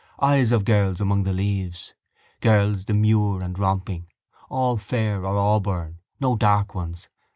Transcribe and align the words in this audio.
Eyes 0.19 0.51
of 0.51 0.65
girls 0.65 0.99
among 0.99 1.25
the 1.25 1.31
leaves. 1.31 1.93
Girls 2.39 2.85
demure 2.85 3.43
and 3.43 3.59
romping. 3.59 4.07
All 4.49 4.75
fair 4.75 5.23
or 5.23 5.37
auburn: 5.37 5.99
no 6.19 6.35
dark 6.35 6.73
ones. 6.73 7.07